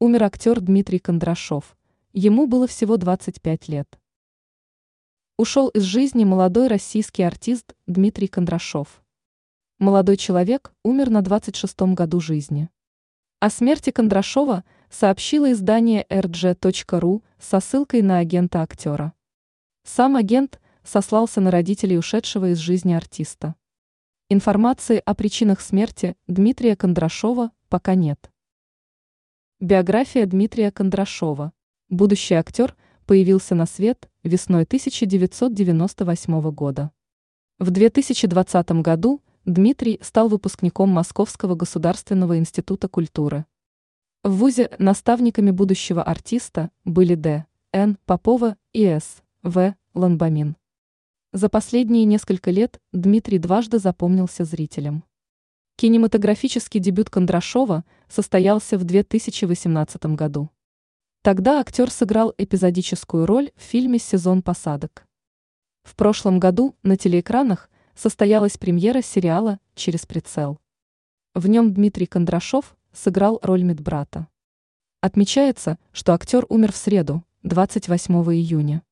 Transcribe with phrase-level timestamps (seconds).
[0.00, 1.76] умер актер Дмитрий Кондрашов.
[2.12, 3.98] Ему было всего 25 лет.
[5.36, 9.02] Ушел из жизни молодой российский артист Дмитрий Кондрашов.
[9.80, 12.68] Молодой человек умер на 26-м году жизни.
[13.40, 19.14] О смерти Кондрашова сообщило издание rg.ru со ссылкой на агента актера.
[19.82, 23.56] Сам агент сослался на родителей ушедшего из жизни артиста.
[24.28, 28.30] Информации о причинах смерти Дмитрия Кондрашова пока нет.
[29.60, 31.52] Биография Дмитрия Кондрашова.
[31.88, 36.92] Будущий актер появился на свет весной 1998 года.
[37.58, 43.46] В 2020 году Дмитрий стал выпускником Московского государственного института культуры.
[44.22, 47.44] В ВУЗе наставниками будущего артиста были Д.
[47.72, 47.98] Н.
[48.06, 49.22] Попова и С.
[49.42, 49.74] В.
[49.92, 50.54] Ланбамин.
[51.32, 55.02] За последние несколько лет Дмитрий дважды запомнился зрителям.
[55.80, 60.50] Кинематографический дебют Кондрашова состоялся в 2018 году.
[61.22, 65.06] Тогда актер сыграл эпизодическую роль в фильме «Сезон посадок».
[65.84, 70.58] В прошлом году на телеэкранах состоялась премьера сериала «Через прицел».
[71.36, 74.26] В нем Дмитрий Кондрашов сыграл роль медбрата.
[75.00, 78.82] Отмечается, что актер умер в среду, 28 июня.